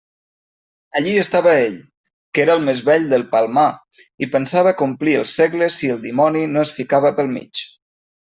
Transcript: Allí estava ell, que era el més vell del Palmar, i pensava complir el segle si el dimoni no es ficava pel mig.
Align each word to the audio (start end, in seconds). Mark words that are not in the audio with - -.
Allí 0.99 1.11
estava 1.23 1.51
ell, 1.65 1.75
que 2.37 2.43
era 2.45 2.55
el 2.59 2.63
més 2.69 2.81
vell 2.87 3.05
del 3.11 3.25
Palmar, 3.35 3.67
i 4.27 4.31
pensava 4.37 4.73
complir 4.81 5.15
el 5.21 5.29
segle 5.33 5.69
si 5.77 5.93
el 5.97 6.01
dimoni 6.07 6.43
no 6.57 6.65
es 6.67 6.73
ficava 6.81 7.13
pel 7.21 7.31
mig. 7.37 7.63